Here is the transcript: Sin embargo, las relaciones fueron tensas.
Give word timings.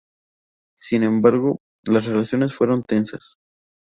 Sin 0.75 1.03
embargo, 1.03 1.59
las 1.85 2.07
relaciones 2.07 2.55
fueron 2.55 2.83
tensas. 2.83 3.35